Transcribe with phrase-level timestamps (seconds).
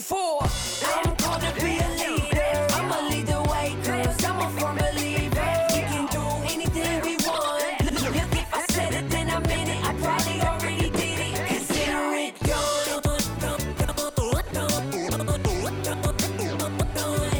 [0.00, 0.42] for.
[0.42, 2.66] I'm to be a leader.
[2.74, 5.66] I'ma lead the way, cause I'm a firm believer.
[5.72, 6.22] We can do
[6.52, 7.92] anything we want.
[7.92, 9.84] Look, if I said it, then I meant it.
[9.84, 11.46] I probably already did it.
[11.46, 12.76] Consider it done.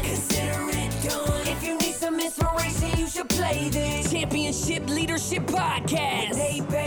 [0.03, 1.47] Consider it done.
[1.47, 4.11] If you need some inspiration, you should play this.
[4.11, 6.29] Championship Leadership Podcast.
[6.29, 6.86] With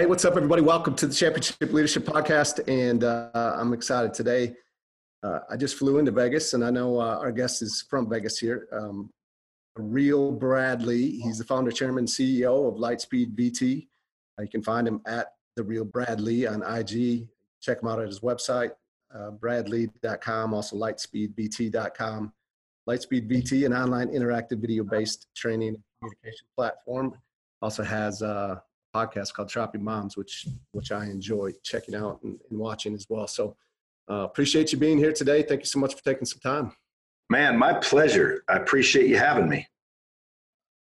[0.00, 0.62] Hey, what's up, everybody?
[0.62, 4.54] Welcome to the Championship Leadership Podcast, and uh, I'm excited today.
[5.22, 8.38] Uh, I just flew into Vegas, and I know uh, our guest is from Vegas
[8.38, 8.66] here.
[8.72, 9.10] Um,
[9.76, 11.20] Real Bradley.
[11.20, 13.88] He's the founder, chairman, CEO of Lightspeed VT.
[14.38, 17.28] Uh, you can find him at the Real Bradley on IG.
[17.60, 18.70] Check him out at his website,
[19.14, 22.32] uh, bradley.com, also lightspeedvt.com.
[22.88, 27.12] Lightspeed VT, an online interactive video-based training and communication platform,
[27.60, 28.60] also has uh,
[28.94, 33.26] podcast called Choppy Moms, which which I enjoy checking out and, and watching as well.
[33.26, 33.56] So
[34.10, 35.42] uh, appreciate you being here today.
[35.42, 36.72] Thank you so much for taking some time.
[37.28, 38.42] Man, my pleasure.
[38.48, 39.66] I appreciate you having me.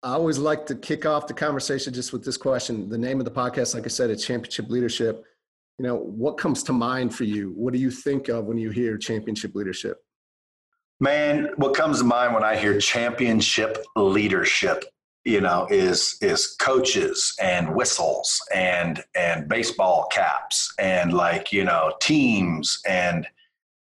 [0.03, 2.89] I always like to kick off the conversation just with this question.
[2.89, 5.25] The name of the podcast, like I said, it's Championship Leadership.
[5.79, 7.53] You know, what comes to mind for you?
[7.57, 9.99] What do you think of when you hear championship leadership?
[11.01, 14.85] Man, what comes to mind when I hear championship leadership,
[15.27, 21.93] you know, is is coaches and whistles and and baseball caps and like, you know,
[22.01, 23.27] teams and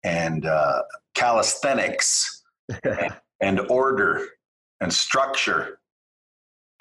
[0.05, 0.83] and uh,
[1.15, 2.43] calisthenics
[2.85, 4.25] and, and order
[4.79, 5.79] and structure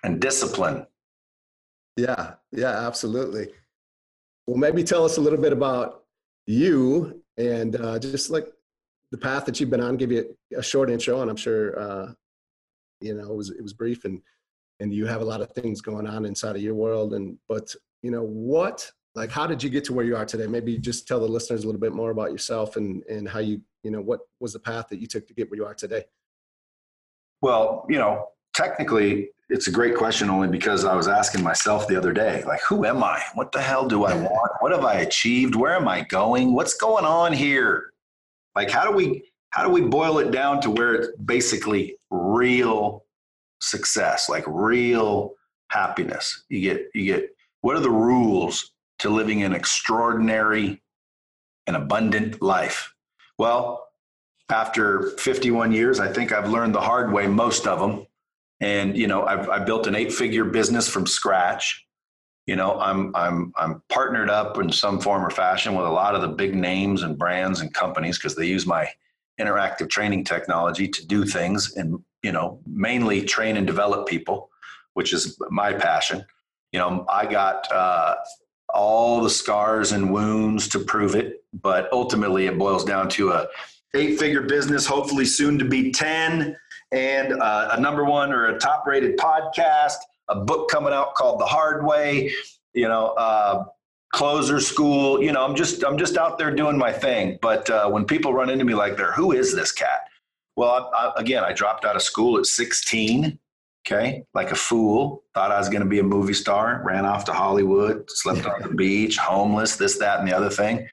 [0.05, 0.87] and discipline.
[1.97, 3.49] Yeah, yeah, absolutely.
[4.47, 6.05] Well, maybe tell us a little bit about
[6.47, 8.47] you and uh, just like
[9.11, 9.97] the path that you've been on.
[9.97, 12.13] Give you a short intro, and I'm sure uh,
[13.01, 14.23] you know it was it was brief, and
[14.81, 17.15] and you have a lot of things going on inside of your world.
[17.15, 20.47] And but you know what, like, how did you get to where you are today?
[20.47, 23.61] Maybe just tell the listeners a little bit more about yourself and and how you
[23.83, 26.05] you know what was the path that you took to get where you are today.
[27.41, 31.97] Well, you know, technically, it's a great question only because I was asking myself the
[31.97, 33.21] other day, like, who am I?
[33.35, 34.53] What the hell do I want?
[34.61, 35.55] What have I achieved?
[35.55, 36.55] Where am I going?
[36.55, 37.93] What's going on here?
[38.55, 43.05] Like, how do we how do we boil it down to where it's basically real
[43.63, 45.35] success, like real
[45.69, 46.45] happiness?
[46.49, 47.31] You get you get
[47.61, 50.83] what are the rules to living an extraordinary
[51.67, 52.93] and abundant life?
[53.39, 53.89] Well,
[54.51, 58.07] after 51 years, I think I've learned the hard way most of them.
[58.61, 61.85] And you know, I've I built an eight-figure business from scratch.
[62.47, 66.15] You know, I'm I'm I'm partnered up in some form or fashion with a lot
[66.15, 68.89] of the big names and brands and companies because they use my
[69.41, 74.51] interactive training technology to do things and you know mainly train and develop people,
[74.95, 76.25] which is my passion.
[76.73, 78.15] You know, I got uh,
[78.73, 83.47] all the scars and wounds to prove it, but ultimately it boils down to a
[83.95, 86.57] eight figure business, hopefully soon to be 10,
[86.93, 89.97] and uh, a number one or a top rated podcast,
[90.29, 92.33] a book coming out called The Hard Way,
[92.75, 93.65] you know, uh,
[94.13, 95.23] closer school.
[95.23, 97.39] You know, I'm just, I'm just out there doing my thing.
[97.43, 100.09] But uh, when people run into me like they're, who is this cat?
[100.57, 103.39] Well, I, I, again, I dropped out of school at 16.
[103.85, 107.25] Okay, like a fool, thought I was going to be a movie star, ran off
[107.25, 110.89] to Hollywood, slept on the beach, homeless, this, that, and the other thing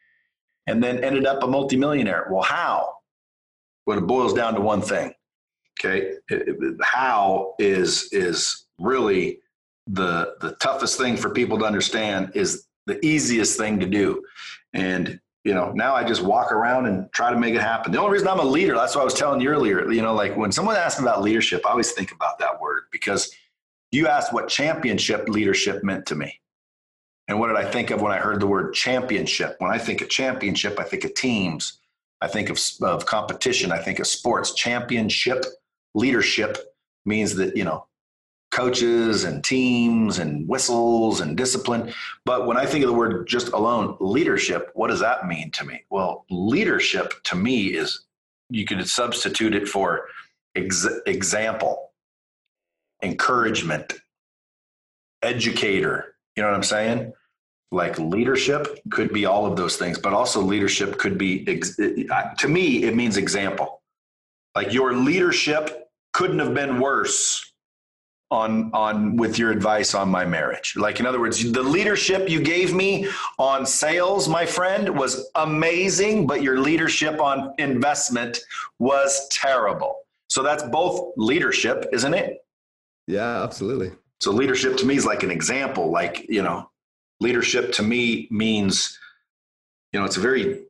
[0.70, 2.28] and then ended up a multimillionaire.
[2.30, 2.94] Well, how?
[3.86, 5.14] Well, it boils down to one thing.
[5.80, 9.40] Okay, it, it, how is is really
[9.88, 14.22] the the toughest thing for people to understand is the easiest thing to do,
[14.74, 17.92] and you know now I just walk around and try to make it happen.
[17.92, 19.92] The only reason I'm a leader, that's what I was telling you earlier.
[19.92, 23.32] You know, like when someone asks about leadership, I always think about that word because
[23.92, 26.40] you asked what championship leadership meant to me.
[27.28, 29.56] And what did I think of when I heard the word championship?
[29.58, 31.80] When I think of championship, I think of teams.
[32.22, 33.72] I think of, of competition.
[33.72, 34.54] I think of sports.
[34.54, 35.46] Championship
[35.96, 36.58] leadership
[37.06, 37.88] means that, you know,
[38.60, 41.94] coaches and teams and whistles and discipline.
[42.26, 45.66] But when I think of the word just alone, leadership, what does that mean to
[45.66, 45.86] me?
[45.90, 48.06] Well, leadership to me is
[48.50, 50.08] you could substitute it for
[50.56, 51.92] ex- example,
[53.02, 53.94] encouragement,
[55.22, 56.16] educator.
[56.36, 57.14] You know what I'm saying?
[57.72, 61.92] Like leadership could be all of those things, but also leadership could be, ex- uh,
[62.12, 63.82] uh, to me, it means example.
[64.54, 67.49] Like your leadership couldn't have been worse
[68.32, 70.76] on on with your advice on my marriage.
[70.76, 73.08] Like in other words the leadership you gave me
[73.40, 78.40] on sales my friend was amazing but your leadership on investment
[78.78, 79.98] was terrible.
[80.28, 82.46] So that's both leadership isn't it?
[83.08, 83.92] Yeah absolutely.
[84.20, 86.70] So leadership to me is like an example like you know
[87.20, 88.98] leadership to me means
[89.92, 90.66] you know it's a very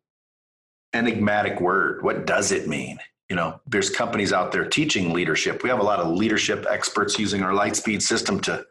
[0.94, 2.04] enigmatic word.
[2.04, 5.64] What does it mean you know there's companies out there teaching leadership.
[5.64, 8.66] We have a lot of leadership experts using our lightspeed system to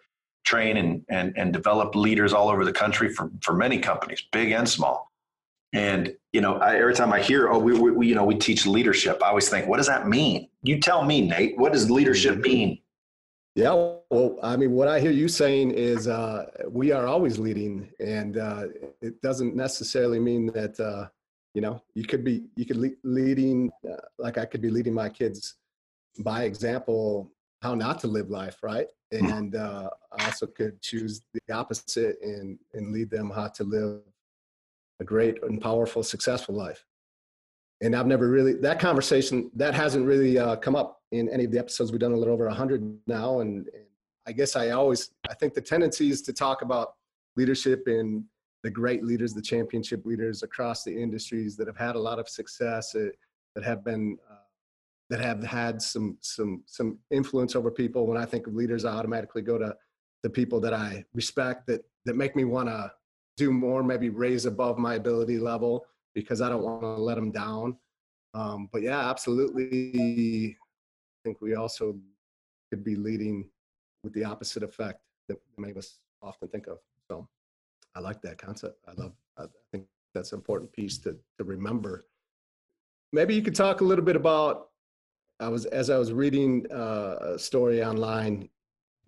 [0.45, 4.51] train and, and, and develop leaders all over the country for, for many companies big
[4.53, 5.11] and small.
[5.75, 8.67] And you know I, every time i hear oh we, we, you know we teach
[8.67, 10.49] leadership i always think what does that mean?
[10.63, 12.43] You tell me nate what does leadership mm-hmm.
[12.43, 12.79] mean?
[13.55, 13.73] Yeah
[14.11, 18.39] well i mean what i hear you saying is uh, we are always leading and
[18.39, 18.65] uh,
[19.03, 21.09] it doesn't necessarily mean that uh,
[21.59, 24.95] you know you could be you could le- leading uh, like i could be leading
[24.95, 25.57] my kids
[26.21, 27.33] by example
[27.63, 28.87] how not to live life right?
[29.13, 29.27] Hmm.
[29.27, 34.03] and uh, i also could choose the opposite and and lead them how to live
[35.01, 36.85] a great and powerful successful life.
[37.81, 41.51] And i've never really that conversation that hasn't really uh, come up in any of
[41.51, 41.91] the episodes.
[41.91, 43.87] We've done a little over 100 now and, and
[44.29, 46.95] i guess i always i think the tendency is to talk about
[47.37, 48.25] leadership and
[48.63, 52.29] the great leaders, the championship leaders across the industries that have had a lot of
[52.29, 53.09] success, uh,
[53.55, 54.35] that have been uh,
[55.11, 58.07] that have had some some some influence over people.
[58.07, 59.75] When I think of leaders, I automatically go to
[60.23, 62.93] the people that I respect that that make me want to
[63.37, 67.31] do more, maybe raise above my ability level because I don't want to let them
[67.31, 67.77] down.
[68.35, 70.57] Um, but yeah, absolutely.
[70.57, 71.97] I think we also
[72.71, 73.49] could be leading
[74.03, 76.79] with the opposite effect that many of us often think of.
[77.95, 78.79] I like that concept.
[78.87, 79.13] I love.
[79.37, 82.05] I think that's an important piece to to remember.
[83.13, 84.69] Maybe you could talk a little bit about.
[85.41, 88.49] I was as I was reading uh, a story online,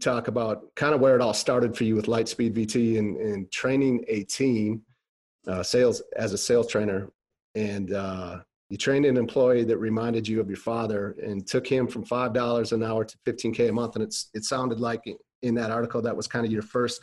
[0.00, 3.50] talk about kind of where it all started for you with Lightspeed VT and, and
[3.50, 4.83] training a team,
[5.47, 7.11] uh, sales as a sales trainer,
[7.55, 8.41] and uh,
[8.71, 12.33] you trained an employee that reminded you of your father and took him from five
[12.33, 15.03] dollars an hour to 15k a month, and it's it sounded like
[15.43, 17.03] in that article that was kind of your first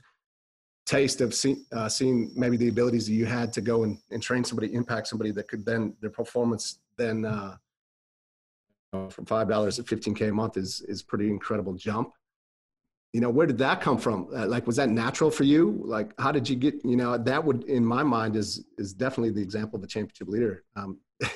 [0.87, 4.23] taste of see, uh, seeing maybe the abilities that you had to go and, and
[4.23, 7.55] train somebody, impact somebody that could then their performance then uh,
[9.09, 12.11] from five dollars to fifteen k a month is is pretty incredible jump.
[13.13, 14.27] You know, where did that come from?
[14.35, 15.81] Uh, like, was that natural for you?
[15.85, 16.75] Like, how did you get?
[16.85, 20.29] You know, that would in my mind is is definitely the example of a championship
[20.29, 20.63] leader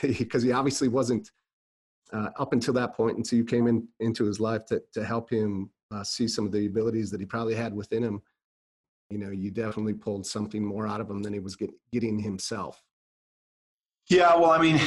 [0.02, 1.30] because um, he obviously wasn't
[2.14, 5.30] uh, up until that point until you came in into his life to to help
[5.30, 8.22] him uh, see some of the abilities that he probably had within him
[9.12, 12.18] you know, you definitely pulled something more out of him than he was get, getting
[12.18, 12.82] himself.
[14.10, 14.80] Yeah, well, I mean,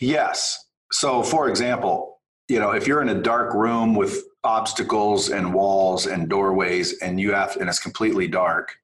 [0.00, 0.66] yes.
[0.92, 6.06] So, for example, you know, if you're in a dark room with obstacles and walls
[6.06, 8.76] and doorways, and you have, and it's completely dark,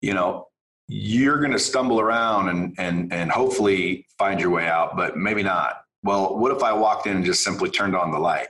[0.00, 0.48] you know,
[0.88, 5.42] you're going to stumble around and and and hopefully find your way out, but maybe
[5.42, 5.82] not.
[6.02, 8.48] Well, what if I walked in and just simply turned on the light?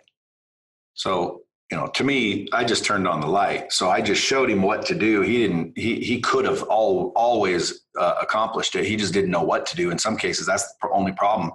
[0.94, 3.72] So you know, to me, I just turned on the light.
[3.72, 5.20] So I just showed him what to do.
[5.20, 8.86] He didn't, he, he could have all, always uh, accomplished it.
[8.86, 9.90] He just didn't know what to do.
[9.90, 11.52] In some cases, that's the only problem,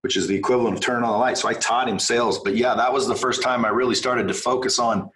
[0.00, 1.38] which is the equivalent of turning on the light.
[1.38, 2.40] So I taught him sales.
[2.40, 5.10] But yeah, that was the first time I really started to focus on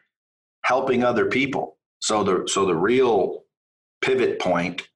[0.62, 1.76] helping other people.
[1.98, 3.42] So the, so the real
[4.00, 4.88] pivot point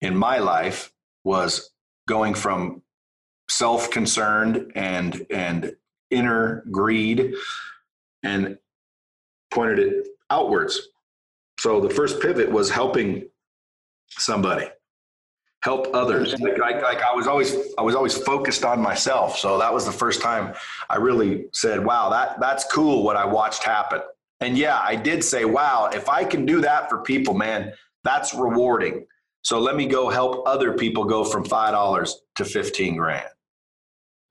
[0.00, 0.92] in my life
[1.22, 1.70] was
[2.08, 2.82] going from
[3.48, 5.76] self-concerned and, and
[6.10, 7.32] inner greed
[8.22, 8.58] and
[9.52, 10.80] pointed it outwards.
[11.58, 13.28] So the first pivot was helping
[14.10, 14.66] somebody,
[15.62, 16.38] help others.
[16.40, 19.38] Like, like, like, I was always, I was always focused on myself.
[19.38, 20.54] So that was the first time
[20.90, 24.00] I really said, "Wow, that that's cool." What I watched happen,
[24.40, 27.72] and yeah, I did say, "Wow, if I can do that for people, man,
[28.04, 29.06] that's rewarding."
[29.42, 33.28] So let me go help other people go from five dollars to fifteen grand.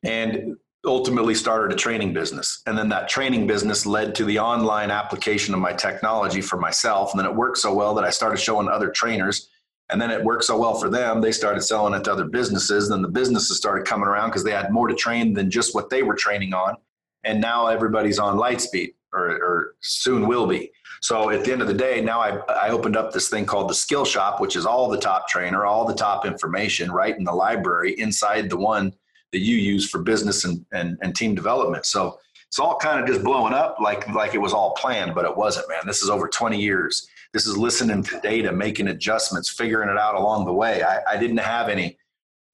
[0.04, 2.62] And ultimately started a training business.
[2.66, 7.12] And then that training business led to the online application of my technology for myself.
[7.12, 9.50] And then it worked so well that I started showing other trainers
[9.90, 12.90] And then it worked so well for them, they started selling it to other businesses.
[12.90, 15.90] Then the businesses started coming around because they had more to train than just what
[15.90, 16.76] they were training on.
[17.24, 20.72] And now everybody's on Lightspeed or, or soon will be.
[21.02, 23.70] So at the end of the day, now I, I opened up this thing called
[23.70, 27.24] the Skill Shop, which is all the top trainer, all the top information right in
[27.24, 28.92] the library inside the one
[29.32, 31.86] that you use for business and, and, and team development.
[31.86, 35.26] So it's all kind of just blowing up like like it was all planned, but
[35.26, 35.82] it wasn't, man.
[35.86, 40.16] This is over 20 years this is listening to data, making adjustments, figuring it out
[40.16, 40.84] along the way.
[40.84, 41.98] I, I didn't have any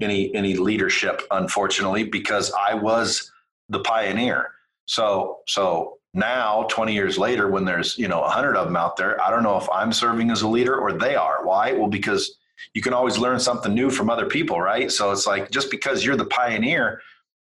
[0.01, 3.32] any any leadership, unfortunately, because I was
[3.70, 4.54] the pioneer.
[4.88, 9.22] So so now 20 years later when there's you know 100 of them out there
[9.22, 12.38] i don't know if i'm serving as a leader or they are why well because
[12.74, 16.03] you can always learn something new from other people right so it's like just because
[16.03, 17.01] you're the pioneer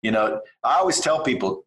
[0.02, 1.64] you know i always tell people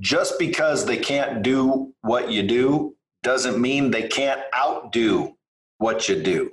[0.00, 5.34] just because they can't do what you do doesn't mean they can't outdo
[5.78, 6.50] what you do.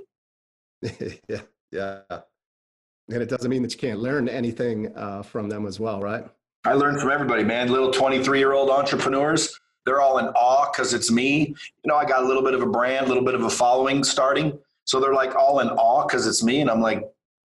[1.30, 2.00] yeah, yeah.
[2.10, 6.26] And it doesn't mean that you can't learn anything uh, from them as well, right?
[6.66, 7.70] I learn from everybody, man.
[7.70, 11.48] Little 23 year old entrepreneurs, they're all in awe because it's me.
[11.84, 13.50] You know, I got a little bit of a brand, a little bit of a
[13.50, 14.58] following starting.
[14.86, 16.62] So they're like all in awe because it's me.
[16.62, 17.04] And I'm like,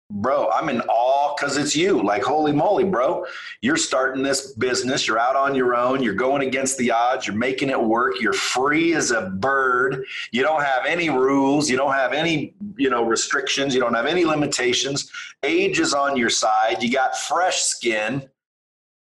[0.09, 2.03] bro, I'm in awe because it's you.
[2.03, 3.25] Like, holy moly, bro.
[3.61, 5.07] You're starting this business.
[5.07, 6.03] You're out on your own.
[6.03, 7.25] You're going against the odds.
[7.25, 8.21] You're making it work.
[8.21, 10.05] You're free as a bird.
[10.31, 11.69] You don't have any rules.
[11.69, 13.73] You don't have any, you know, restrictions.
[13.73, 15.11] You don't have any limitations.
[15.41, 16.83] Age is on your side.
[16.83, 18.29] You got fresh skin.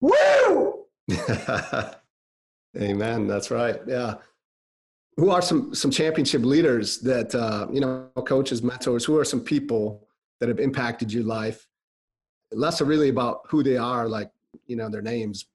[0.01, 0.85] Woo!
[2.79, 3.27] Amen.
[3.27, 3.81] That's right.
[3.87, 4.15] Yeah.
[5.21, 9.05] Who are some some championship leaders that uh, you know, coaches, mentors?
[9.05, 10.09] Who are some people
[10.41, 11.67] that have impacted your life
[12.53, 14.31] less really about who they are like
[14.67, 15.47] you know their names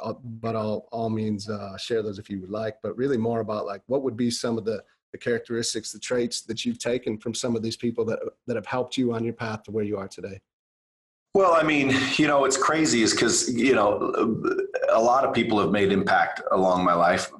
[0.00, 3.40] uh, but all all means uh, share those if you would like but really more
[3.40, 7.18] about like what would be some of the the characteristics the traits that you've taken
[7.18, 9.84] from some of these people that that have helped you on your path to where
[9.84, 10.40] you are today
[11.34, 14.12] well i mean you know it's crazy is because you know
[14.90, 17.30] a lot of people have made impact along my life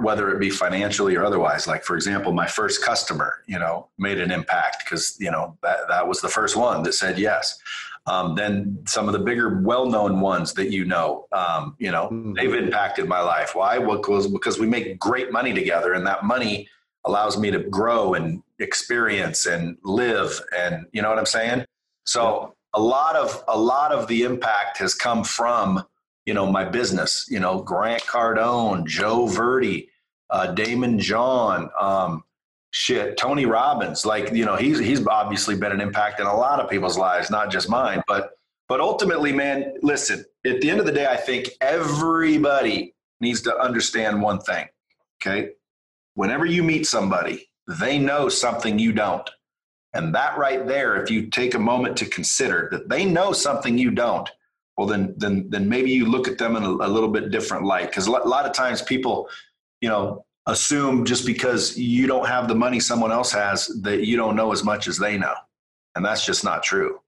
[0.00, 1.66] whether it be financially or otherwise.
[1.66, 5.88] Like for example, my first customer, you know, made an impact because you know that
[5.88, 7.58] that was the first one that said yes.
[8.06, 12.32] Um, then some of the bigger, well-known ones that you know, um, you know, mm-hmm.
[12.32, 13.54] they've impacted my life.
[13.54, 13.78] Why?
[13.78, 16.68] Because because we make great money together, and that money
[17.04, 21.64] allows me to grow and experience and live, and you know what I'm saying.
[22.04, 25.84] So a lot of a lot of the impact has come from
[26.26, 29.88] you know, my business, you know, Grant Cardone, Joe Verde,
[30.30, 32.22] uh, Daymond John, um,
[32.70, 34.06] shit, Tony Robbins.
[34.06, 37.30] Like, you know, he's, he's obviously been an impact in a lot of people's lives,
[37.30, 38.02] not just mine.
[38.06, 38.30] But,
[38.68, 43.58] but ultimately, man, listen, at the end of the day, I think everybody needs to
[43.58, 44.66] understand one thing.
[45.20, 45.50] Okay.
[46.14, 49.28] Whenever you meet somebody, they know something you don't.
[49.92, 53.76] And that right there, if you take a moment to consider that they know something
[53.76, 54.30] you don't,
[54.80, 57.66] well then then then maybe you look at them in a, a little bit different
[57.66, 57.90] light.
[57.90, 59.28] Because a lot of times people
[59.82, 64.16] you know assume just because you don't have the money someone else has that you
[64.16, 65.34] don't know as much as they know.
[65.96, 66.98] And that's just not true.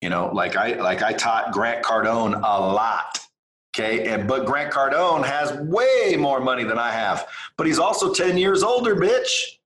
[0.00, 3.18] You know like i like i taught grant cardone a lot
[3.76, 4.06] okay?
[4.06, 7.26] And but grant cardone has way more money than i have.
[7.58, 9.58] But he's also 10 years older bitch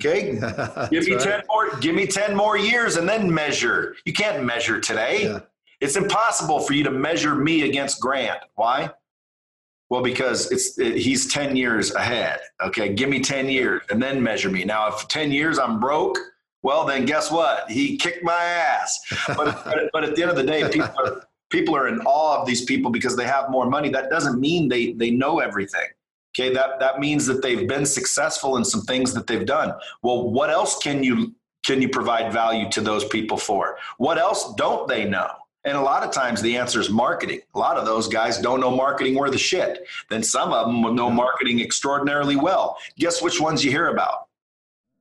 [0.00, 0.32] okay?
[0.90, 1.22] Give me right.
[1.22, 3.96] 10 more give me 10 more years and then measure.
[4.06, 5.24] You can't measure today.
[5.24, 5.40] Yeah.
[5.82, 8.38] It's impossible for you to measure me against Grant.
[8.54, 8.90] Why?
[9.90, 12.38] Well, because it's it, he's 10 years ahead.
[12.64, 14.64] Okay, give me 10 years and then measure me.
[14.64, 16.16] Now, if 10 years I'm broke,
[16.62, 17.68] well, then guess what?
[17.68, 19.00] He kicked my ass.
[19.26, 22.40] But, but, but at the end of the day, people are, people are in awe
[22.40, 23.88] of these people because they have more money.
[23.88, 25.88] That doesn't mean they, they know everything.
[26.34, 29.74] Okay, that, that means that they've been successful in some things that they've done.
[30.02, 31.34] Well, what else can you
[31.64, 33.78] can you provide value to those people for?
[33.98, 35.28] What else don't they know?
[35.64, 37.40] And a lot of times the answer is marketing.
[37.54, 39.86] A lot of those guys don't know marketing worth a shit.
[40.10, 42.76] Then some of them will know marketing extraordinarily well.
[42.98, 44.26] Guess which ones you hear about?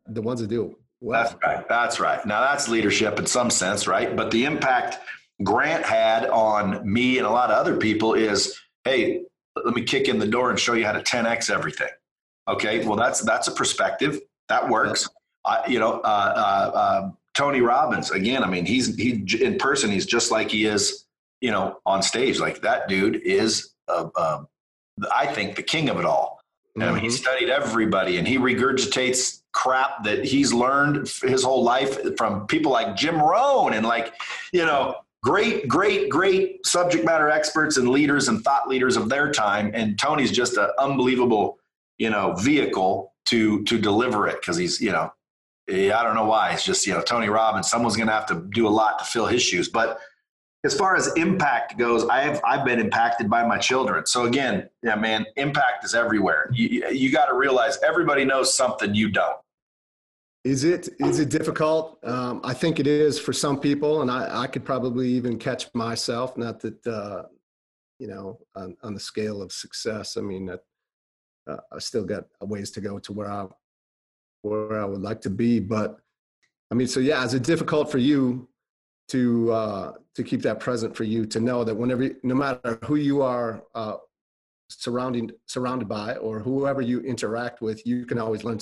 [0.07, 0.75] The ones that do.
[0.99, 1.23] Well.
[1.23, 1.67] That's right.
[1.67, 2.23] That's right.
[2.27, 4.15] Now that's leadership in some sense, right?
[4.15, 4.99] But the impact
[5.43, 9.23] Grant had on me and a lot of other people is, hey,
[9.55, 11.89] let me kick in the door and show you how to 10x everything.
[12.47, 15.07] Okay, well that's that's a perspective that works.
[15.45, 18.43] I, you know, uh, uh, uh, Tony Robbins again.
[18.43, 19.89] I mean, he's he in person.
[19.89, 21.05] He's just like he is,
[21.39, 22.39] you know, on stage.
[22.39, 24.43] Like that dude is, uh, uh,
[25.15, 26.41] I think, the king of it all.
[26.77, 26.81] Mm-hmm.
[26.81, 27.15] I mean, he mm-hmm.
[27.15, 32.95] studied everybody, and he regurgitates crap that he's learned his whole life from people like
[32.95, 34.13] Jim Rohn and like,
[34.53, 39.31] you know, great, great, great subject matter experts and leaders and thought leaders of their
[39.31, 39.71] time.
[39.73, 41.59] And Tony's just an unbelievable,
[41.97, 45.11] you know, vehicle to to deliver it because he's, you know,
[45.71, 46.51] I don't know why.
[46.51, 49.05] It's just, you know, Tony Robbins, someone's going to have to do a lot to
[49.05, 49.69] fill his shoes.
[49.69, 49.99] But
[50.63, 54.05] as far as impact goes, I've, I've been impacted by my children.
[54.05, 56.49] So again, yeah, man, impact is everywhere.
[56.53, 59.37] You, you got to realize everybody knows something you don't.
[60.43, 61.99] Is it is it difficult?
[62.03, 65.71] Um, I think it is for some people, and I, I could probably even catch
[65.75, 66.35] myself.
[66.35, 67.23] Not that uh,
[68.01, 70.17] you know, on, on the scale of success.
[70.17, 73.45] I mean, uh, I still got a ways to go to where I
[74.41, 75.59] where I would like to be.
[75.59, 75.97] But
[76.71, 78.47] I mean, so yeah, is it difficult for you
[79.09, 82.95] to uh, to keep that present for you to know that whenever, no matter who
[82.95, 83.97] you are uh,
[84.69, 88.59] surrounding surrounded by or whoever you interact with, you can always learn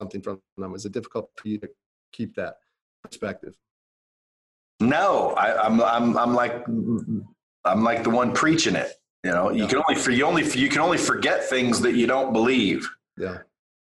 [0.00, 0.74] something from them.
[0.74, 1.68] Is it difficult for you to
[2.12, 2.56] keep that
[3.02, 3.54] perspective?
[4.80, 6.64] No, I, I'm I'm I'm like
[7.64, 8.92] I'm like the one preaching it.
[9.24, 9.68] You know, you yeah.
[9.68, 12.88] can only you only you can only forget things that you don't believe.
[13.16, 13.38] Yeah.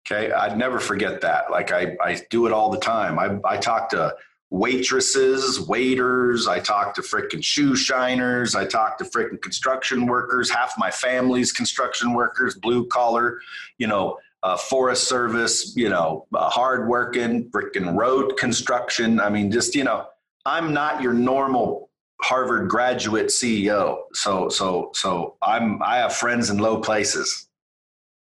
[0.08, 1.50] Okay, I'd never forget that.
[1.50, 3.18] Like I I do it all the time.
[3.18, 4.14] I I talk to
[4.50, 6.46] waitresses, waiters.
[6.46, 8.54] I talk to freaking shoe shiners.
[8.54, 10.48] I talk to freaking construction workers.
[10.48, 13.40] Half my family's construction workers, blue collar.
[13.78, 15.74] You know, uh, Forest Service.
[15.76, 19.18] You know, uh, hard working, freaking road construction.
[19.18, 20.06] I mean, just you know,
[20.44, 21.90] I'm not your normal
[22.22, 24.02] Harvard graduate CEO.
[24.12, 27.45] So so so I'm I have friends in low places.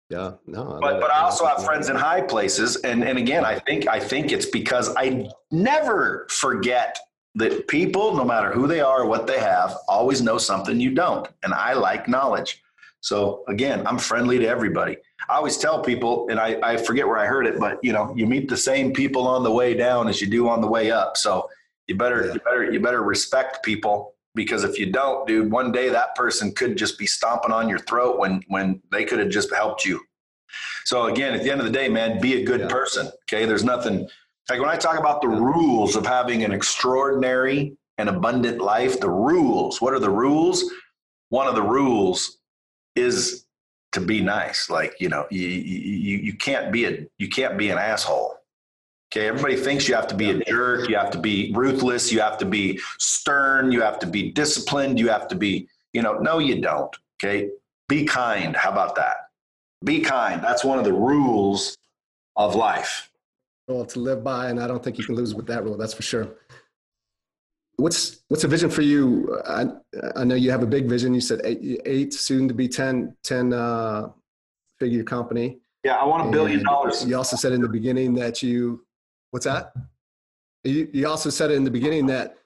[0.09, 0.77] Yeah, no.
[0.81, 3.99] But but I also have friends in high places, and and again, I think I
[3.99, 6.99] think it's because I never forget
[7.35, 10.91] that people, no matter who they are or what they have, always know something you
[10.91, 12.61] don't, and I like knowledge.
[13.01, 14.97] So again, I'm friendly to everybody.
[15.29, 18.13] I always tell people, and I, I forget where I heard it, but you know,
[18.15, 20.91] you meet the same people on the way down as you do on the way
[20.91, 21.15] up.
[21.17, 21.49] So
[21.87, 22.33] you better, yeah.
[22.33, 26.51] you better, you better respect people because if you don't, dude, one day that person
[26.51, 29.99] could just be stomping on your throat when when they could have just helped you.
[30.85, 32.67] So again, at the end of the day, man, be a good yeah.
[32.67, 33.07] person.
[33.23, 34.07] Okay, there's nothing
[34.49, 38.99] like when I talk about the rules of having an extraordinary and abundant life.
[38.99, 39.81] The rules.
[39.81, 40.63] What are the rules?
[41.29, 42.37] One of the rules
[42.95, 43.45] is
[43.93, 44.69] to be nice.
[44.69, 48.34] Like you know, you you you can't be a you can't be an asshole.
[49.15, 52.19] Okay, everybody thinks you have to be a jerk, you have to be ruthless, you
[52.19, 56.15] have to be stern, you have to be disciplined, you have to be, you know,
[56.15, 56.93] no, you don't.
[57.15, 57.49] Okay,
[57.87, 58.57] be kind.
[58.57, 59.29] How about that?
[59.85, 60.43] Be kind.
[60.43, 61.77] That's one of the rules
[62.35, 63.09] of life.
[63.69, 65.77] Well, to live by, and I don't think you can lose with that rule.
[65.77, 66.35] That's for sure.
[67.77, 69.41] What's what's a vision for you?
[69.47, 69.67] I,
[70.17, 71.13] I know you have a big vision.
[71.13, 74.09] You said eight, eight soon to be 10, 10 uh,
[74.77, 75.59] figure company.
[75.85, 77.05] Yeah, I want a billion dollars.
[77.05, 78.84] You also said in the beginning that you
[79.35, 79.73] What's that?
[80.63, 82.37] You, you also said it in the beginning that,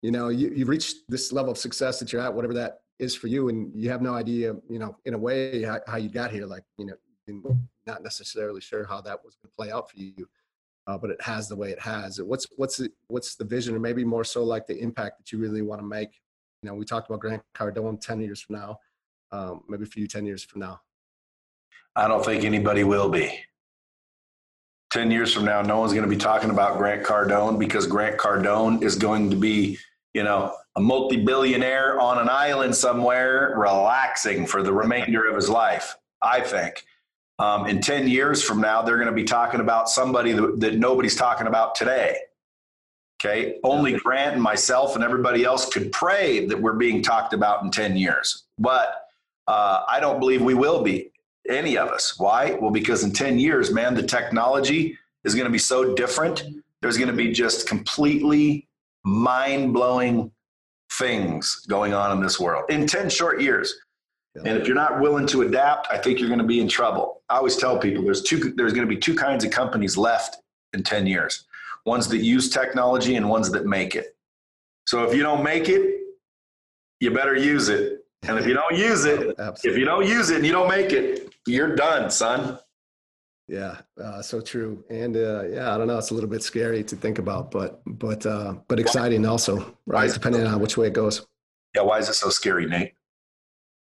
[0.00, 3.16] you know, you, you've reached this level of success that you're at, whatever that is
[3.16, 3.48] for you.
[3.48, 6.46] And you have no idea, you know, in a way how, how you got here.
[6.46, 10.28] Like, you know, not necessarily sure how that was going to play out for you.
[10.86, 12.22] Uh, but it has the way it has.
[12.22, 15.40] What's what's the, what's the vision, or maybe more so like the impact that you
[15.40, 16.10] really want to make?
[16.62, 18.78] You know, we talked about Grant Cardone ten years from now,
[19.32, 20.80] um, maybe for you ten years from now.
[21.96, 23.36] I don't think anybody will be.
[24.96, 28.16] 10 years from now, no one's going to be talking about Grant Cardone because Grant
[28.16, 29.76] Cardone is going to be,
[30.14, 35.50] you know, a multi billionaire on an island somewhere relaxing for the remainder of his
[35.50, 36.86] life, I think.
[37.38, 40.78] Um, in 10 years from now, they're going to be talking about somebody that, that
[40.78, 42.16] nobody's talking about today.
[43.22, 43.58] Okay.
[43.64, 47.70] Only Grant and myself and everybody else could pray that we're being talked about in
[47.70, 48.44] 10 years.
[48.58, 49.08] But
[49.46, 51.10] uh, I don't believe we will be
[51.48, 52.18] any of us.
[52.18, 52.52] Why?
[52.60, 56.44] Well, because in 10 years, man, the technology is going to be so different.
[56.82, 58.68] There's going to be just completely
[59.04, 60.30] mind blowing
[60.92, 63.74] things going on in this world in 10 short years.
[64.44, 67.22] And if you're not willing to adapt, I think you're going to be in trouble.
[67.30, 70.36] I always tell people there's two there's going to be two kinds of companies left
[70.74, 71.44] in 10 years.
[71.86, 74.14] Ones that use technology and ones that make it.
[74.86, 76.00] So if you don't make it,
[77.00, 78.04] you better use it.
[78.24, 79.70] And if you don't use it, Absolutely.
[79.70, 82.58] if you don't use it and you don't make it, you're done, son.
[83.48, 84.84] Yeah, uh, so true.
[84.90, 85.98] And uh, yeah, I don't know.
[85.98, 90.12] It's a little bit scary to think about, but but uh, but exciting also, right?
[90.12, 91.24] Depending on which way it goes.
[91.74, 92.94] Yeah, why is it so scary, Nate?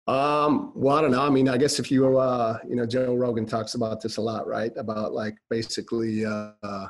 [0.06, 1.22] Um, well, I don't know.
[1.22, 4.22] I mean, I guess if you, uh, you know, Joe Rogan talks about this a
[4.22, 4.72] lot, right?
[4.76, 6.88] About like basically uh,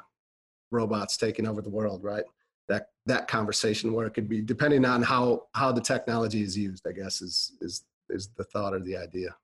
[0.71, 2.23] robots taking over the world, right?
[2.67, 6.85] That that conversation where it could be depending on how how the technology is used.
[6.87, 9.35] I guess is is is the thought or the idea.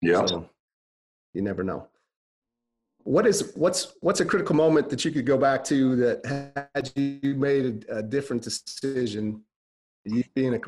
[0.00, 0.24] Yeah.
[0.26, 0.48] So
[1.34, 1.88] you never know.
[3.04, 6.92] What is what's what's a critical moment that you could go back to that had
[6.94, 9.42] you made a, a different decision,
[10.04, 10.60] you be in a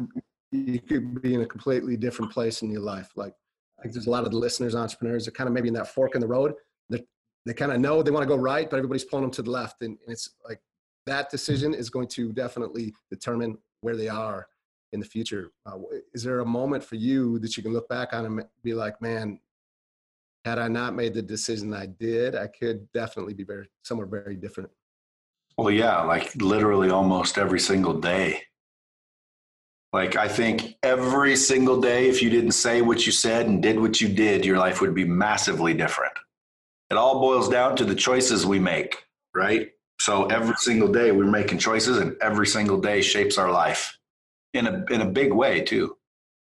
[0.53, 3.11] you could be in a completely different place in your life.
[3.15, 3.35] Like
[3.83, 6.15] think there's a lot of the listeners, entrepreneurs, are kind of maybe in that fork
[6.15, 6.55] in the road.
[6.89, 7.01] They're,
[7.47, 9.51] they kind of know they want to go right, but everybody's pulling them to the
[9.51, 9.83] left.
[9.83, 10.61] And, and it's like
[11.07, 14.47] that decision is going to definitely determine where they are
[14.93, 15.53] in the future.
[15.67, 15.79] Uh,
[16.13, 19.01] is there a moment for you that you can look back on and be like,
[19.01, 19.41] man,
[20.45, 24.37] had I not made the decision I did, I could definitely be very somewhere very
[24.37, 24.71] different.
[25.59, 28.43] Well, yeah, like literally almost every single day.
[29.93, 33.79] Like I think every single day, if you didn't say what you said and did
[33.79, 36.13] what you did, your life would be massively different.
[36.91, 39.71] It all boils down to the choices we make, right?
[39.99, 44.00] So every single day we're making choices, and every single day shapes our life
[44.55, 45.97] in a in a big way too.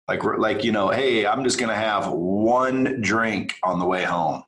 [0.08, 4.44] Like like you know, hey, I'm just gonna have one drink on the way home.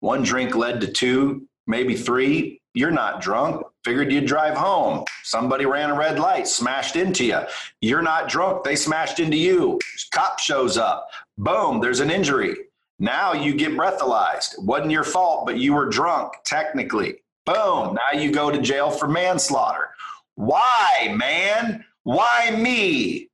[0.00, 2.60] One drink led to two, maybe three.
[2.72, 3.66] You're not drunk.
[3.84, 5.04] Figured you'd drive home.
[5.24, 7.40] Somebody ran a red light, smashed into you.
[7.80, 8.62] You're not drunk.
[8.62, 9.78] They smashed into you.
[10.12, 11.08] Cop shows up.
[11.38, 12.54] Boom, there's an injury.
[12.98, 14.58] Now you get breathalyzed.
[14.58, 17.22] Wasn't your fault, but you were drunk, technically.
[17.46, 19.88] Boom, now you go to jail for manslaughter.
[20.34, 21.84] Why, man?
[22.04, 23.28] Why me?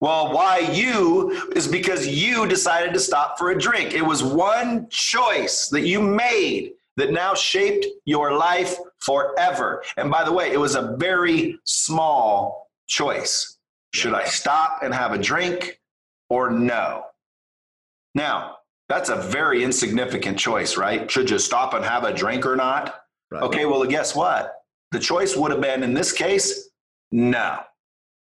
[0.00, 3.92] Well, why you is because you decided to stop for a drink.
[3.92, 9.82] It was one choice that you made that now shaped your life forever.
[9.96, 13.58] And by the way, it was a very small choice.
[13.92, 15.80] Should I stop and have a drink
[16.28, 17.04] or no?
[18.14, 18.56] Now,
[18.88, 21.10] that's a very insignificant choice, right?
[21.10, 23.02] Should you stop and have a drink or not?
[23.30, 23.42] Right.
[23.42, 24.54] Okay, well, guess what?
[24.92, 26.70] The choice would have been in this case,
[27.12, 27.60] no.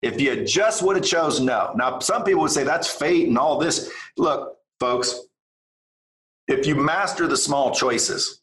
[0.03, 1.73] If you just would have chose no.
[1.77, 3.91] Now, some people would say that's fate and all this.
[4.17, 5.21] Look, folks,
[6.49, 8.43] if you master the small choices,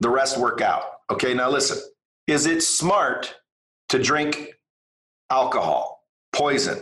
[0.00, 0.82] the rest work out.
[1.10, 1.78] Okay, now listen.
[2.26, 3.34] Is it smart
[3.90, 4.54] to drink
[5.30, 6.80] alcohol, poison?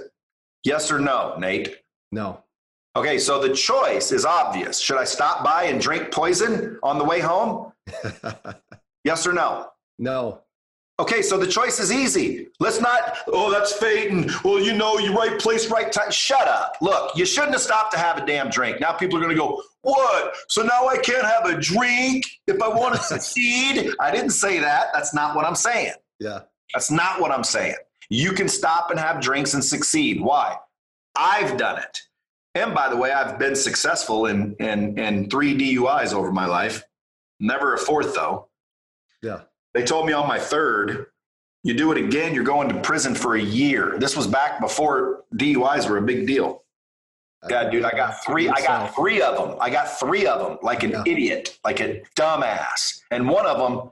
[0.64, 1.76] Yes or no, Nate?
[2.12, 2.42] No.
[2.94, 4.80] Okay, so the choice is obvious.
[4.80, 7.72] Should I stop by and drink poison on the way home?
[9.04, 9.68] yes or no?
[9.98, 10.42] No.
[11.02, 12.46] Okay, so the choice is easy.
[12.60, 16.12] Let's not, oh, that's fate, and well, you know, you right place, right time.
[16.12, 16.76] Shut up.
[16.80, 18.80] Look, you shouldn't have stopped to have a damn drink.
[18.80, 20.36] Now people are gonna go, what?
[20.46, 23.92] So now I can't have a drink if I want to succeed?
[23.98, 24.90] I didn't say that.
[24.94, 25.94] That's not what I'm saying.
[26.20, 26.42] Yeah.
[26.72, 27.74] That's not what I'm saying.
[28.08, 30.20] You can stop and have drinks and succeed.
[30.20, 30.56] Why?
[31.16, 32.00] I've done it.
[32.54, 36.84] And by the way, I've been successful in in in three DUIs over my life.
[37.40, 38.50] Never a fourth though.
[39.20, 39.40] Yeah.
[39.74, 41.06] They told me on my third,
[41.64, 43.96] you do it again, you're going to prison for a year.
[43.98, 46.64] This was back before DUIs were a big deal.
[47.42, 48.48] Uh, God, dude, I got three.
[48.48, 49.56] I got three of them.
[49.60, 51.02] I got three of them, like an yeah.
[51.06, 53.00] idiot, like a dumbass.
[53.10, 53.90] And one of them,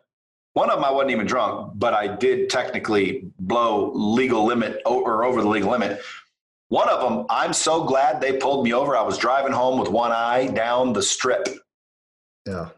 [0.52, 5.24] one of them, I wasn't even drunk, but I did technically blow legal limit or
[5.24, 6.00] over the legal limit.
[6.68, 8.96] One of them, I'm so glad they pulled me over.
[8.96, 11.48] I was driving home with one eye down the strip.
[12.46, 12.70] Yeah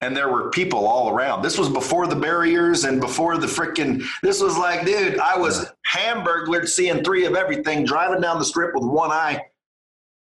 [0.00, 1.42] and there were people all around.
[1.42, 4.02] This was before the barriers and before the freaking.
[4.22, 8.74] This was like, dude, I was hamburglared, seeing three of everything, driving down the strip
[8.74, 9.42] with one eye.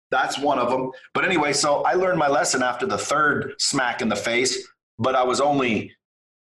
[0.09, 0.91] That's one of them.
[1.13, 5.15] But anyway, so I learned my lesson after the third smack in the face, but
[5.15, 5.91] I was only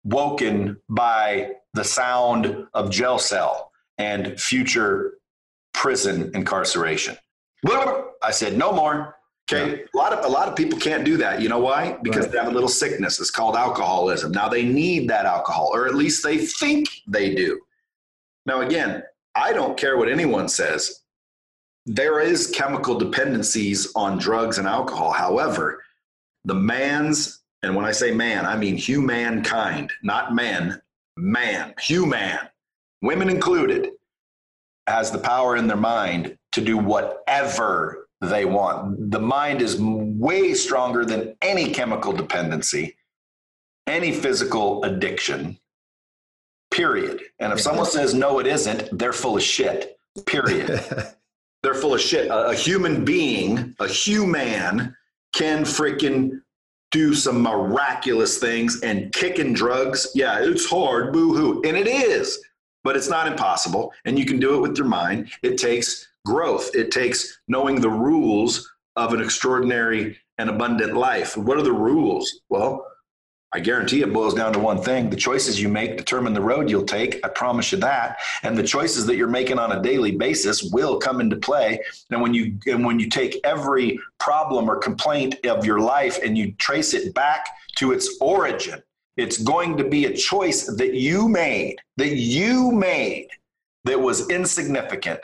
[0.03, 5.13] woken by the sound of jail cell and future
[5.73, 7.17] prison incarceration.
[7.67, 9.16] I said, no more.
[9.49, 11.41] Okay, a lot of a lot of people can't do that.
[11.41, 11.97] You know why?
[12.01, 12.31] Because right.
[12.31, 13.19] they have a little sickness.
[13.21, 14.31] It's called alcoholism.
[14.31, 17.60] Now they need that alcohol, or at least they think they do.
[18.45, 19.03] Now again,
[19.36, 21.01] I don't care what anyone says.
[21.86, 25.12] There is chemical dependencies on drugs and alcohol.
[25.13, 25.81] However,
[26.43, 30.81] the man's and when I say man, I mean humankind, not men,
[31.15, 32.38] man, human,
[33.01, 33.91] women included,
[34.88, 39.12] has the power in their mind to do whatever they want.
[39.12, 42.95] The mind is way stronger than any chemical dependency,
[43.86, 45.60] any physical addiction,
[46.71, 47.21] period.
[47.39, 50.84] And if someone says, no, it isn't, they're full of shit, period.
[51.63, 52.27] they're full of shit.
[52.27, 54.95] A, a human being, a human,
[55.34, 56.41] can freaking
[56.91, 60.08] do some miraculous things and kicking drugs.
[60.15, 61.62] Yeah, it's hard, boo hoo.
[61.63, 62.39] And it is,
[62.84, 63.93] but it's not impossible.
[64.06, 65.30] And you can do it with your mind.
[65.43, 66.75] It takes growth.
[66.75, 71.37] It takes knowing the rules of an extraordinary and abundant life.
[71.37, 72.41] What are the rules?
[72.49, 72.85] Well,
[73.53, 75.09] I guarantee it boils down to one thing.
[75.09, 77.25] The choices you make determine the road you'll take.
[77.25, 78.17] I promise you that.
[78.43, 81.79] And the choices that you're making on a daily basis will come into play.
[82.09, 86.37] And when you and when you take every problem or complaint of your life and
[86.37, 88.83] you trace it back to its origin,
[89.15, 93.29] it's going to be a choice that you made, that you made
[93.85, 95.21] that was insignificant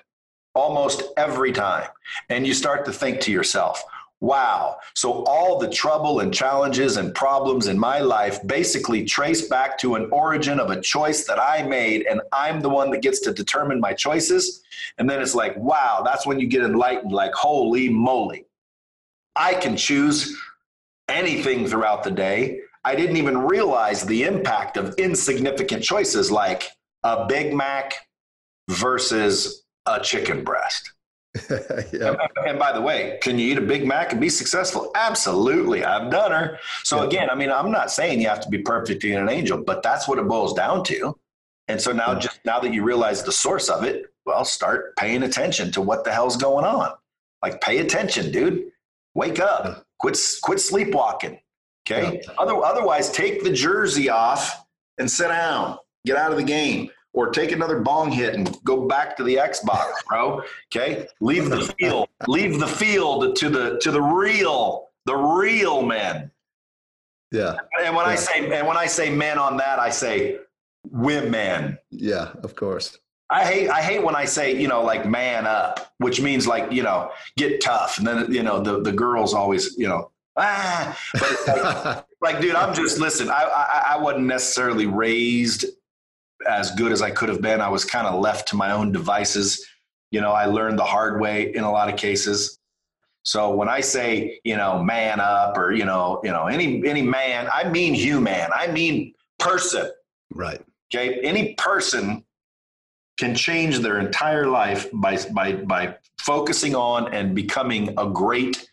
[0.56, 1.88] almost every time.
[2.30, 3.84] And you start to think to yourself,
[4.20, 4.78] wow.
[4.94, 9.96] So all the trouble and challenges and problems in my life basically trace back to
[9.96, 13.34] an origin of a choice that I made, and I'm the one that gets to
[13.34, 14.64] determine my choices.
[14.98, 18.46] And then it's like, wow, that's when you get enlightened, like, holy moly.
[19.36, 20.40] I can choose
[21.10, 22.60] anything throughout the day.
[22.86, 26.70] I didn't even realize the impact of insignificant choices like
[27.04, 28.08] a Big Mac
[28.70, 30.92] versus a chicken breast.
[31.92, 32.16] yeah.
[32.46, 34.92] And by the way, can you eat a Big Mac and be successful?
[34.96, 35.84] Absolutely.
[35.84, 36.60] I've done her.
[36.84, 37.08] So yeah.
[37.08, 39.82] again, I mean, I'm not saying you have to be perfect and an angel, but
[39.82, 41.18] that's what it boils down to.
[41.68, 42.20] And so now, yeah.
[42.20, 46.04] just now that you realize the source of it, well, start paying attention to what
[46.04, 46.92] the hell's going on.
[47.42, 48.72] Like, pay attention, dude.
[49.16, 49.86] Wake up.
[50.00, 51.40] Quit, quit sleepwalking.
[51.90, 52.22] Okay.
[52.38, 54.66] Other, otherwise, take the jersey off
[54.98, 55.78] and sit down.
[56.06, 59.36] Get out of the game or take another bong hit and go back to the
[59.36, 60.42] Xbox, bro.
[60.74, 66.32] Okay, leave the field, leave the field to the to the real, the real men.
[67.32, 67.56] Yeah.
[67.84, 68.12] And when yeah.
[68.12, 70.40] I say and when I say men on that, I say
[70.92, 71.78] women.
[71.92, 72.98] Yeah, of course.
[73.30, 76.72] I hate I hate when I say you know like man up, which means like
[76.72, 81.00] you know get tough, and then you know the the girls always you know ah,
[81.14, 83.30] but like, like dude, I'm just listen.
[83.30, 85.66] I, I I wasn't necessarily raised
[86.48, 87.62] as good as I could have been.
[87.62, 89.66] I was kind of left to my own devices.
[90.12, 92.60] You know, I learned the hard way in a lot of cases.
[93.24, 97.02] So when I say, you know, man up or, you know, you know, any any
[97.02, 98.50] man, I mean human.
[98.54, 99.90] I mean person.
[100.34, 100.62] Right.
[100.94, 101.20] Okay.
[101.22, 102.24] Any person
[103.18, 108.70] can change their entire life by by by focusing on and becoming a great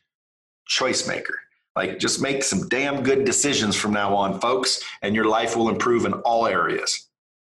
[0.66, 1.38] choice maker.
[1.76, 5.68] Like just make some damn good decisions from now on, folks, and your life will
[5.68, 7.08] improve in all areas.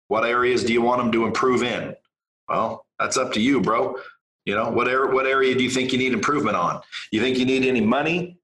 [0.07, 1.95] What areas do you want them to improve in?
[2.47, 3.95] Well, that's up to you, bro.
[4.45, 6.81] You know, what, area, what area do you think you need improvement on?
[7.11, 8.37] You think you need any money?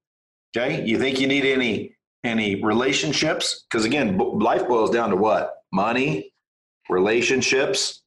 [0.56, 0.84] Okay.
[0.84, 3.64] You think you need any any relationships?
[3.68, 5.54] Because again, life boils down to what?
[5.72, 6.32] Money,
[6.88, 8.02] relationships,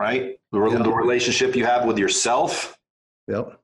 [0.00, 0.38] right?
[0.52, 0.82] The, yep.
[0.82, 2.76] the relationship you have with yourself.
[3.28, 3.58] Yep.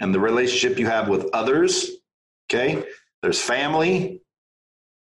[0.00, 1.90] And the relationship you have with others.
[2.50, 2.84] Okay.
[3.22, 4.22] There's family.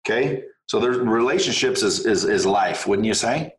[0.07, 0.45] Okay.
[0.67, 3.55] So there's relationships is, is, is life, wouldn't you say?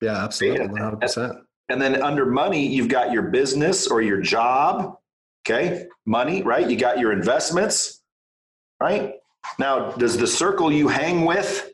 [0.00, 0.68] Yeah, absolutely.
[0.68, 1.40] 100%.
[1.68, 4.96] And then under money, you've got your business or your job.
[5.46, 5.86] Okay.
[6.04, 6.68] Money, right?
[6.68, 8.02] You got your investments,
[8.80, 9.14] right?
[9.58, 11.72] Now, does the circle you hang with,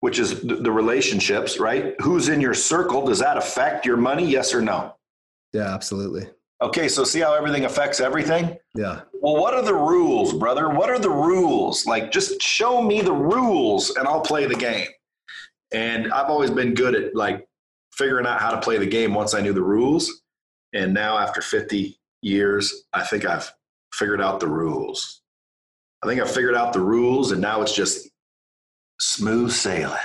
[0.00, 1.94] which is the relationships, right?
[2.02, 3.06] Who's in your circle?
[3.06, 4.26] Does that affect your money?
[4.26, 4.94] Yes or no?
[5.52, 6.28] Yeah, absolutely.
[6.62, 8.56] Okay, so see how everything affects everything?
[8.74, 9.02] Yeah.
[9.20, 10.70] Well, what are the rules, brother?
[10.70, 11.84] What are the rules?
[11.84, 14.88] Like, just show me the rules and I'll play the game.
[15.72, 17.46] And I've always been good at like
[17.92, 20.22] figuring out how to play the game once I knew the rules.
[20.72, 23.52] And now, after 50 years, I think I've
[23.92, 25.22] figured out the rules.
[26.02, 28.08] I think I've figured out the rules, and now it's just
[29.00, 29.96] smooth sailing.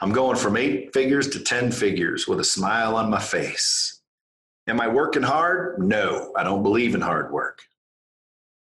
[0.00, 3.99] I'm going from eight figures to 10 figures with a smile on my face.
[4.70, 5.80] Am I working hard?
[5.80, 7.58] No, I don't believe in hard work.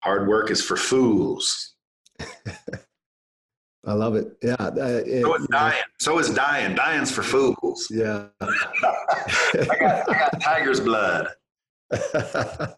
[0.03, 1.75] Hard work is for fools.
[3.85, 4.27] I love it.
[4.41, 4.55] Yeah.
[4.57, 5.83] Uh, it, so is dying.
[5.99, 6.75] So is dying.
[6.75, 7.87] Dying's for fools.
[7.91, 8.27] Yeah.
[8.41, 11.27] I, got, I got tiger's blood.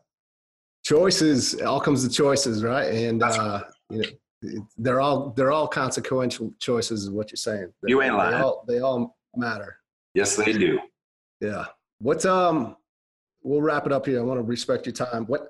[0.83, 1.61] choices.
[1.61, 2.91] All comes to choices, right?
[2.91, 4.01] And uh, you
[4.41, 7.03] know, they're all they're all consequential choices.
[7.03, 7.71] Is what you're saying?
[7.83, 8.31] They, you ain't lying.
[8.31, 9.77] They all, they all matter.
[10.15, 10.79] Yes, they do.
[11.41, 11.65] Yeah.
[11.99, 12.75] What's um
[13.43, 14.19] we'll wrap it up here.
[14.19, 15.25] I want to respect your time.
[15.25, 15.49] What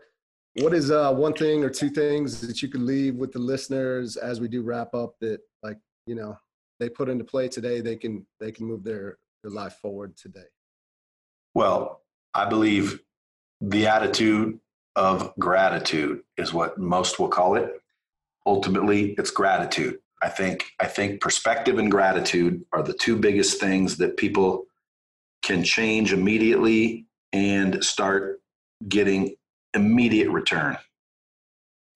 [0.61, 4.17] what is uh, one thing or two things that you could leave with the listeners
[4.17, 6.37] as we do wrap up that like you know
[6.79, 10.45] they put into play today they can they can move their their life forward today
[11.55, 12.01] well
[12.33, 12.99] i believe
[13.61, 14.59] the attitude
[14.95, 17.71] of gratitude is what most will call it
[18.45, 23.97] ultimately it's gratitude i think i think perspective and gratitude are the two biggest things
[23.97, 24.65] that people
[25.41, 28.39] can change immediately and start
[28.87, 29.35] getting
[29.73, 30.77] immediate return.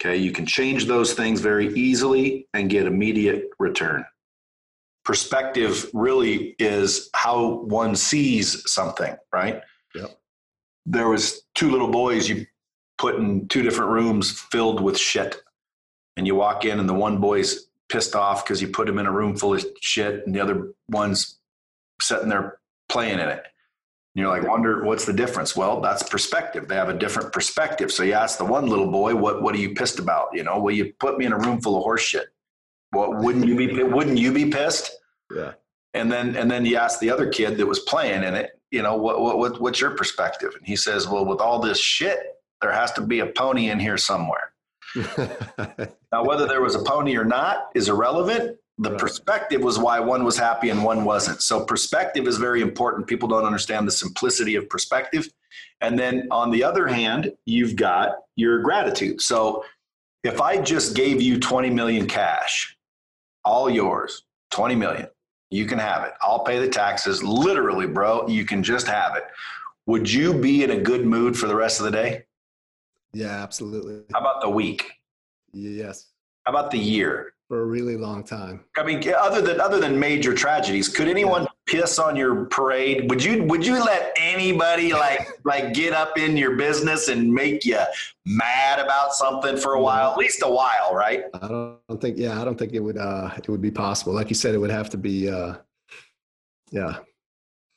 [0.01, 4.05] Okay, you can change those things very easily and get immediate return.
[5.05, 9.61] Perspective really is how one sees something, right?
[9.95, 10.19] Yep.
[10.85, 12.45] There was two little boys you
[12.97, 15.37] put in two different rooms filled with shit.
[16.17, 19.05] And you walk in and the one boy's pissed off because you put him in
[19.05, 21.39] a room full of shit and the other one's
[22.01, 23.43] sitting there playing in it
[24.19, 25.55] you're like, wonder what's the difference?
[25.55, 26.67] Well, that's perspective.
[26.67, 27.91] They have a different perspective.
[27.91, 30.29] So you ask the one little boy, what what are you pissed about?
[30.33, 32.27] You know, well, you put me in a room full of horse shit.
[32.93, 34.91] Well, wouldn't you be wouldn't you be pissed?
[35.35, 35.53] Yeah.
[35.93, 38.81] And then and then you ask the other kid that was playing in it, you
[38.81, 40.53] know, what what, what what's your perspective?
[40.57, 42.19] And he says, well, with all this shit
[42.61, 44.53] There has to be a pony in here somewhere.
[44.95, 48.57] now, whether there was a pony or not is irrelevant.
[48.79, 51.41] The perspective was why one was happy and one wasn't.
[51.41, 53.07] So, perspective is very important.
[53.07, 55.27] People don't understand the simplicity of perspective.
[55.81, 59.21] And then on the other hand, you've got your gratitude.
[59.21, 59.63] So,
[60.23, 62.77] if I just gave you 20 million cash,
[63.43, 65.07] all yours, 20 million,
[65.49, 66.13] you can have it.
[66.21, 67.23] I'll pay the taxes.
[67.23, 69.23] Literally, bro, you can just have it.
[69.87, 72.25] Would you be in a good mood for the rest of the day?
[73.13, 74.01] Yeah, absolutely.
[74.13, 74.91] How about the week?
[75.53, 76.07] Yes.
[76.45, 77.33] How about the year?
[77.47, 78.65] For a really long time.
[78.75, 81.79] I mean, other than other than major tragedies, could anyone yeah.
[81.79, 83.09] piss on your parade?
[83.09, 87.63] Would you would you let anybody like like get up in your business and make
[87.63, 87.79] you
[88.25, 90.11] mad about something for a while?
[90.11, 91.23] At least a while, right?
[91.35, 92.17] I don't think.
[92.17, 92.97] Yeah, I don't think it would.
[92.97, 94.11] Uh, it would be possible.
[94.11, 95.29] Like you said, it would have to be.
[95.29, 95.55] Uh,
[96.71, 96.97] yeah.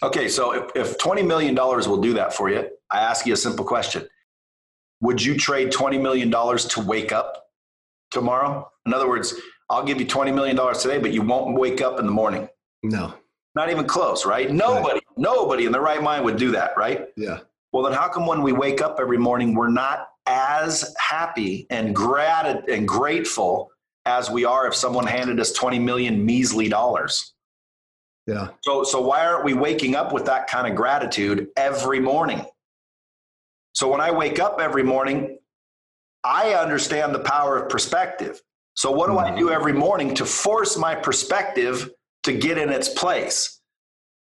[0.03, 3.35] Okay, so if, if twenty million dollars will do that for you, I ask you
[3.35, 4.09] a simple question:
[5.01, 7.51] Would you trade twenty million dollars to wake up
[8.11, 8.69] tomorrow?
[8.85, 9.35] In other words,
[9.71, 12.49] I'll give you $20 million today, but you won't wake up in the morning.
[12.83, 13.15] No.
[13.55, 14.51] Not even close, right?
[14.51, 15.03] Nobody, right.
[15.17, 17.07] nobody in the right mind would do that, right?
[17.17, 17.39] Yeah.
[17.73, 21.95] Well, then how come when we wake up every morning, we're not as happy and
[21.95, 23.71] grat- and grateful
[24.07, 27.33] as we are if someone handed us 20 million measly dollars?
[28.27, 28.49] Yeah.
[28.63, 32.45] So, so why aren't we waking up with that kind of gratitude every morning?
[33.75, 35.39] So when I wake up every morning,
[36.25, 38.43] I understand the power of perspective.
[38.81, 39.55] So, what do I do mm-hmm.
[39.55, 41.90] every morning to force my perspective
[42.23, 43.61] to get in its place?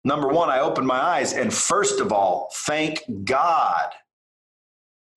[0.06, 3.89] Number one, I open my eyes and first of all, thank God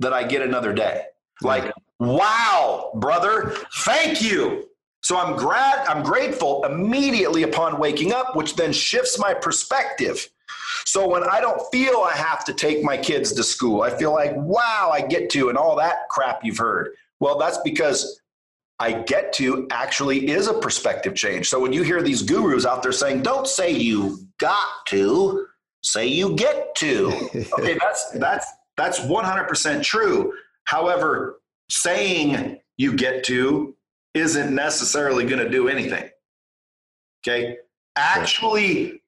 [0.00, 1.04] that I get another day.
[1.40, 4.70] Like, wow, brother, thank you.
[5.04, 10.28] So I'm glad, I'm grateful immediately upon waking up, which then shifts my perspective.
[10.84, 14.12] So when I don't feel I have to take my kids to school, I feel
[14.12, 16.94] like, wow, I get to, and all that crap you've heard.
[17.20, 18.20] Well, that's because
[18.80, 21.48] I get to actually is a perspective change.
[21.48, 25.46] So when you hear these gurus out there saying, don't say you got to,
[25.82, 27.08] say you get to.
[27.58, 30.32] Okay, that's that's that's 100% true.
[30.64, 33.74] However, saying you get to
[34.14, 36.08] isn't necessarily going to do anything.
[37.26, 37.56] Okay?
[37.96, 39.02] Actually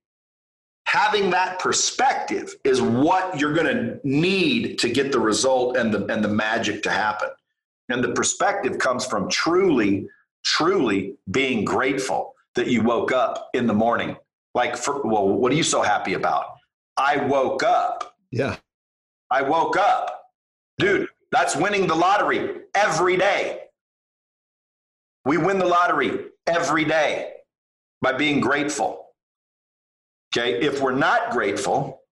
[0.91, 6.05] having that perspective is what you're going to need to get the result and the
[6.07, 7.29] and the magic to happen.
[7.91, 10.09] And the perspective comes from truly,
[10.45, 14.17] truly being grateful that you woke up in the morning.
[14.55, 16.47] Like, for, well, what are you so happy about?
[16.97, 18.17] I woke up.
[18.31, 18.57] Yeah.
[19.31, 20.25] I woke up.
[20.79, 23.61] Dude, that's winning the lottery every day.
[25.25, 27.33] We win the lottery every day
[28.01, 29.07] by being grateful.
[30.35, 30.61] Okay.
[30.61, 32.03] If we're not grateful,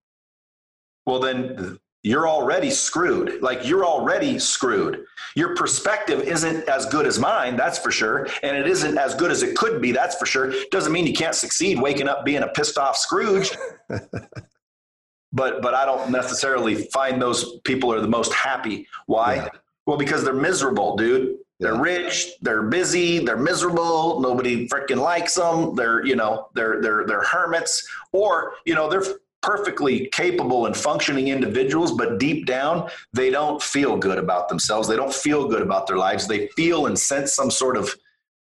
[1.06, 3.42] well, then you're already screwed.
[3.42, 5.04] Like you're already screwed.
[5.34, 8.28] Your perspective isn't as good as mine, that's for sure.
[8.42, 10.52] And it isn't as good as it could be, that's for sure.
[10.70, 13.50] Doesn't mean you can't succeed waking up being a pissed off Scrooge.
[15.32, 18.86] but but I don't necessarily find those people are the most happy.
[19.06, 19.36] Why?
[19.36, 19.48] Yeah.
[19.86, 21.38] Well, because they're miserable, dude.
[21.60, 21.80] They're yeah.
[21.80, 25.74] rich, they're busy, they're miserable, nobody freaking likes them.
[25.74, 29.02] They're, you know, they're they're they're hermits or, you know, they're
[29.42, 34.88] perfectly capable and functioning individuals, but deep down, they don't feel good about themselves.
[34.88, 36.26] They don't feel good about their lives.
[36.26, 37.94] They feel and sense some sort of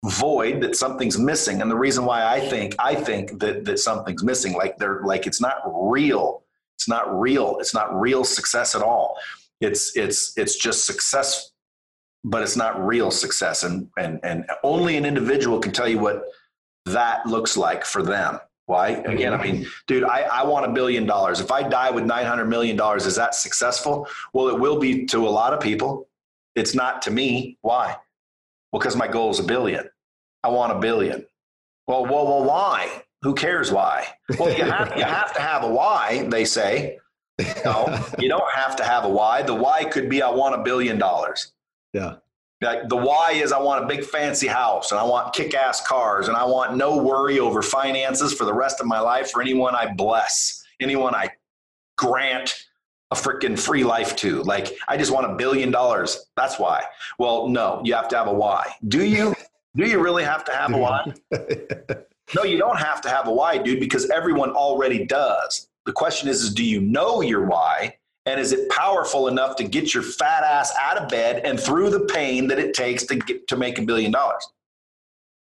[0.05, 1.61] void that something's missing.
[1.61, 5.27] And the reason why I think I think that that something's missing, like they're like
[5.27, 6.43] it's not real.
[6.77, 7.57] It's not real.
[7.59, 9.17] It's not real success at all.
[9.61, 11.51] It's it's it's just success,
[12.23, 13.63] but it's not real success.
[13.63, 16.23] And and and only an individual can tell you what
[16.85, 18.39] that looks like for them.
[18.67, 18.89] Why?
[18.89, 21.39] Again, I mean, dude, I, I want a billion dollars.
[21.39, 24.07] If I die with $900 million, is that successful?
[24.33, 26.07] Well, it will be to a lot of people.
[26.55, 27.57] It's not to me.
[27.61, 27.95] Why?
[28.71, 29.87] Well, because my goal is a billion.
[30.43, 31.25] I want a billion.
[31.87, 33.03] Well, well, well, why?
[33.21, 34.07] Who cares why?
[34.39, 36.99] Well, you have, you have to have a why, they say.
[37.65, 39.41] No, you don't have to have a why.
[39.41, 41.51] The why could be I want a billion dollars.
[41.91, 42.15] Yeah.
[42.61, 45.85] Like the why is I want a big fancy house and I want kick ass
[45.85, 49.41] cars and I want no worry over finances for the rest of my life for
[49.41, 51.29] anyone I bless, anyone I
[51.97, 52.55] grant
[53.11, 54.41] a freaking free life to.
[54.43, 56.27] Like I just want a billion dollars.
[56.37, 56.83] That's why.
[57.19, 58.73] Well, no, you have to have a why.
[58.87, 59.35] Do you?
[59.75, 61.13] Do you really have to have a why?
[62.35, 65.67] no, you don't have to have a why, dude, because everyone already does.
[65.85, 67.97] The question is, is do you know your why?
[68.25, 71.91] And is it powerful enough to get your fat ass out of bed and through
[71.91, 74.47] the pain that it takes to get to make a billion dollars?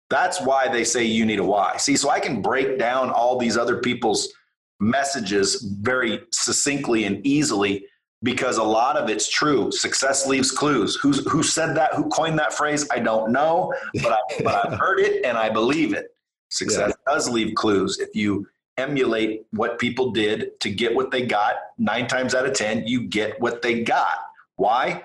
[0.09, 1.78] That's why they say you need a why.
[1.78, 4.34] See, so I can break down all these other people's
[4.80, 7.86] messages very succinctly and easily
[8.24, 9.71] because a lot of it's true.
[9.71, 10.95] Success leaves clues.
[10.95, 11.93] Who's, who said that?
[11.93, 12.88] Who coined that phrase?
[12.89, 16.07] I don't know, but, I, but I've heard it and I believe it.
[16.49, 17.13] Success yeah.
[17.13, 17.99] does leave clues.
[17.99, 18.47] If you
[18.78, 23.07] emulate what people did to get what they got, nine times out of 10, you
[23.07, 24.17] get what they got.
[24.55, 25.03] Why?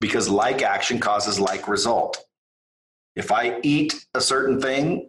[0.00, 2.24] Because like action causes like result.
[3.16, 5.08] If I eat a certain thing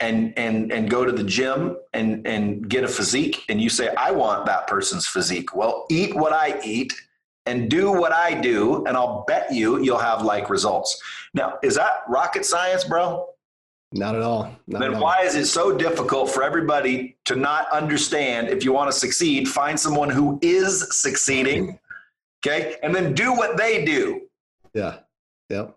[0.00, 3.88] and and and go to the gym and and get a physique and you say
[3.96, 5.56] I want that person's physique.
[5.56, 6.92] Well, eat what I eat
[7.46, 11.00] and do what I do and I'll bet you you'll have like results.
[11.34, 13.26] Now, is that rocket science, bro?
[13.92, 14.54] Not at all.
[14.66, 15.02] Not then at all.
[15.02, 19.48] why is it so difficult for everybody to not understand if you want to succeed,
[19.48, 21.78] find someone who is succeeding,
[22.46, 22.76] okay?
[22.82, 24.22] And then do what they do.
[24.74, 24.98] Yeah.
[25.48, 25.74] Yep.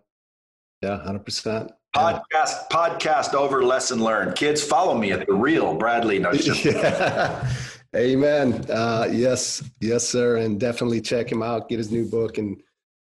[0.82, 1.70] Yeah, 100%.
[1.96, 4.34] Podcast, podcast over lesson learned.
[4.34, 6.18] Kids, follow me at the real Bradley.
[6.18, 7.50] No, yeah.
[7.94, 8.64] Amen.
[8.70, 10.38] Uh, yes, yes, sir.
[10.38, 11.68] And definitely check him out.
[11.68, 12.62] Get his new book and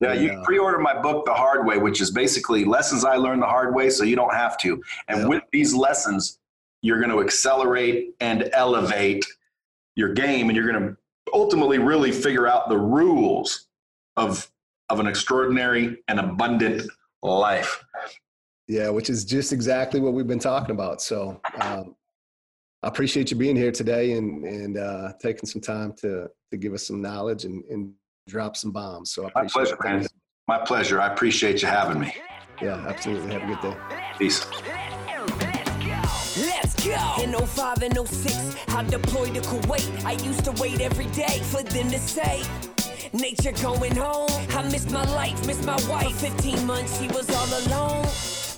[0.03, 3.47] yeah, you pre-order my book, The Hard Way, which is basically lessons I learned the
[3.47, 4.83] hard way, so you don't have to.
[5.09, 5.27] And yeah.
[5.29, 6.39] with these lessons,
[6.83, 9.25] you're going to accelerate and elevate
[9.95, 10.97] your game, and you're going to
[11.33, 13.69] ultimately really figure out the rules
[14.17, 14.51] of
[14.89, 16.83] of an extraordinary and abundant
[17.23, 17.83] life.
[18.69, 21.01] Yeah, which is just exactly what we've been talking about.
[21.01, 21.95] So um,
[22.83, 26.75] I appreciate you being here today and and uh, taking some time to to give
[26.75, 27.95] us some knowledge and, and
[28.29, 29.13] drop some bombs.
[29.13, 30.07] So my pleasure, man.
[30.49, 31.01] My pleasure.
[31.01, 32.15] I appreciate you having me.
[32.61, 33.33] Yeah, absolutely.
[33.33, 33.77] Have a good day.
[34.19, 34.47] Peace.
[36.39, 37.23] Let's go.
[37.23, 40.05] In 05 and 06, I deployed to Kuwait.
[40.05, 42.43] I used to wait every day for them to say,
[43.13, 44.31] Nature going home.
[44.51, 46.17] I missed my life, missed my wife.
[46.19, 48.07] 15 months, she was all alone.